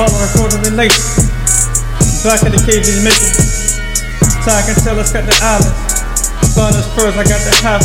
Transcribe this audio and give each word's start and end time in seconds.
Follow 0.00 0.16
the 0.16 0.32
road 0.40 0.52
of 0.56 0.64
relation. 0.64 1.04
Back 2.24 2.40
in 2.48 2.56
the 2.56 2.62
cave 2.64 2.88
he's 2.88 3.04
making. 3.04 3.36
Time 4.48 4.64
can 4.64 4.72
tell 4.80 4.96
us 4.96 5.12
got 5.12 5.28
the 5.28 5.36
island. 5.44 5.76
Sun 6.56 6.72
is 6.72 6.88
first, 6.96 7.20
I 7.20 7.24
got 7.28 7.36
the 7.44 7.52
half. 7.60 7.84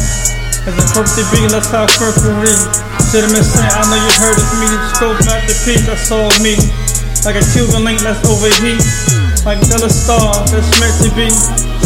As 0.64 0.80
a 0.80 0.86
purpose 0.96 1.20
being, 1.36 1.52
let's 1.52 1.68
have 1.76 1.92
first 2.00 2.24
we 2.24 2.32
read. 2.40 2.56
Cinnamon 3.12 3.44
saying, 3.44 3.68
I 3.68 3.84
know 3.92 4.00
you 4.00 4.14
heard 4.24 4.40
of 4.40 4.48
me. 4.64 4.72
Scope 4.96 5.20
back 5.28 5.44
the 5.44 5.60
peace, 5.68 5.84
that's 5.84 6.08
all 6.08 6.32
me. 6.40 6.56
Like 7.28 7.36
a 7.36 7.44
Cuban 7.52 7.84
Linx, 7.84 8.00
let's 8.08 8.24
overheat. 8.24 8.80
Like 9.44 9.60
Della 9.68 9.92
Star, 9.92 10.40
that's 10.48 10.72
meant 10.80 10.96
to 11.04 11.12
be. 11.20 11.28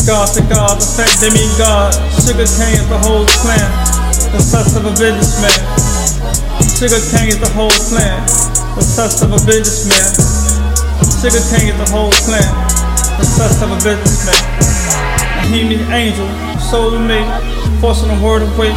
God 0.06 0.30
to 0.38 0.46
God, 0.46 0.78
the 0.78 0.86
fact 0.94 1.26
they 1.26 1.34
mean 1.34 1.50
God. 1.58 1.90
Sugar 2.22 2.46
cane 2.46 2.78
is 2.78 2.86
the 2.86 3.02
whole 3.02 3.26
plan. 3.42 3.66
The 4.14 4.46
success 4.46 4.78
of 4.78 4.86
a 4.86 4.94
businessman. 4.94 5.58
Sugar 6.78 7.02
cane 7.18 7.34
is 7.34 7.42
the 7.42 7.50
whole 7.58 7.74
plan. 7.90 8.22
The 8.76 8.84
success 8.86 9.22
of 9.24 9.34
a 9.34 9.42
businessman. 9.46 10.14
Sugar 11.20 11.44
cane 11.50 11.74
is 11.74 11.78
the 11.80 11.90
whole 11.90 12.12
plan. 12.28 12.46
The 13.18 13.26
success 13.26 13.62
of 13.66 13.72
a 13.74 13.80
businessman. 13.82 14.38
A 15.40 15.46
human 15.50 15.82
angel, 15.92 16.28
soul 16.60 16.92
to 16.92 17.00
me, 17.00 17.24
forcing 17.82 18.12
the 18.12 18.20
word 18.22 18.44
away. 18.44 18.76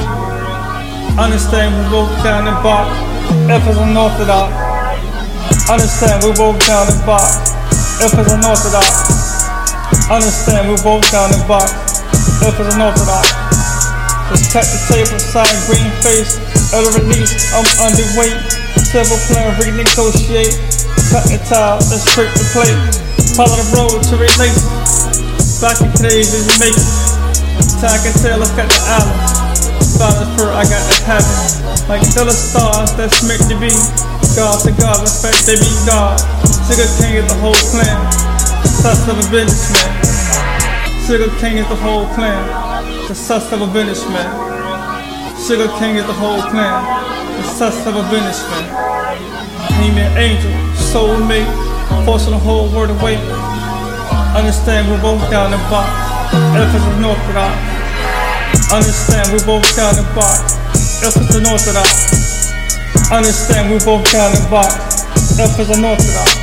Understand 1.20 1.76
we 1.76 1.82
both 1.90 2.10
down 2.24 2.46
the 2.48 2.56
box. 2.64 2.88
F 3.50 3.68
is 3.68 3.76
unorthodox. 3.76 4.48
Understand 5.68 6.24
we 6.24 6.32
both 6.32 6.58
down 6.66 6.86
the 6.88 6.96
box. 7.04 7.52
F 8.00 8.16
is 8.16 8.28
unorthodox. 8.32 8.88
Understand 10.08 10.72
we 10.72 10.76
both 10.82 11.04
down 11.12 11.30
the 11.30 11.44
box. 11.46 11.72
F 12.40 12.58
is 12.58 12.74
unorthodox. 12.74 13.28
Cut 14.52 14.64
the 14.64 14.80
table, 14.88 15.18
side 15.20 15.48
green 15.68 15.88
face, 16.00 16.36
early 16.72 16.92
release, 17.00 17.52
I'm 17.52 17.64
underweight. 17.84 18.61
Several 18.92 19.16
plan, 19.24 19.56
renegotiate. 19.56 20.52
Cut 21.08 21.24
the 21.24 21.40
tile, 21.48 21.80
let's 21.88 22.04
scrape 22.12 22.28
the 22.36 22.44
plate. 22.52 22.76
Follow 23.32 23.56
the 23.56 23.64
road 23.72 24.04
to 24.04 24.20
relate. 24.20 24.52
Back 25.64 25.80
in 25.80 25.88
today's 25.96 26.28
is 26.36 26.44
making. 26.60 26.84
Time 27.80 27.96
can 28.04 28.12
tell, 28.20 28.36
let's 28.36 28.52
cut 28.52 28.68
the 28.68 28.80
island. 28.84 29.16
Silence 29.80 30.28
for 30.36 30.52
I 30.52 30.68
got 30.68 30.84
the 30.92 30.96
heaven. 31.08 31.32
Like 31.88 32.04
stellar 32.04 32.36
stars 32.36 32.92
that's 32.92 33.24
meant 33.24 33.40
to 33.48 33.56
be. 33.56 33.72
God 34.36 34.60
to 34.68 34.76
God, 34.76 35.00
respect 35.00 35.40
they 35.48 35.56
be 35.56 35.72
God. 35.88 36.20
Sugar 36.68 36.84
King 37.00 37.16
is 37.16 37.26
the 37.32 37.38
whole 37.40 37.56
plan. 37.72 37.96
Success 38.60 39.08
of 39.08 39.16
a 39.16 39.26
businessman. 39.32 39.88
Sugar 41.08 41.32
King 41.40 41.64
is 41.64 41.68
the 41.72 41.80
whole 41.80 42.04
plan. 42.12 42.44
Success 43.08 43.56
of 43.56 43.64
a 43.64 43.68
businessman. 43.72 44.28
Sugar 45.48 45.72
King 45.80 45.96
is 45.96 46.04
the 46.04 46.12
whole 46.12 46.44
plan. 46.52 47.21
Success 47.40 47.86
of 47.86 47.96
a 47.96 48.04
businessman. 48.10 48.64
Human 49.80 50.10
angel, 50.18 50.52
soulmate, 50.76 51.48
forcing 52.04 52.32
the 52.32 52.38
whole 52.38 52.68
world 52.70 52.90
away. 52.90 53.16
Understand 54.36 54.90
we're 54.90 55.00
both 55.00 55.22
down 55.30 55.50
the 55.50 55.56
box. 55.72 55.88
F 56.56 56.74
is 56.74 56.84
an 56.84 57.04
orthodox. 57.04 57.56
Understand 58.72 59.32
we're 59.32 59.46
both 59.46 59.76
down 59.76 59.94
the 59.94 60.04
box. 60.14 60.56
F 61.04 61.16
is 61.16 61.36
an 61.36 61.46
orthodox. 61.46 62.52
Understand 63.10 63.70
we're 63.70 63.84
both 63.84 64.10
down 64.10 64.32
the 64.32 64.46
box. 64.50 65.04
F 65.38 65.58
is 65.60 65.70
an 65.70 65.84
orthodox. 65.84 66.41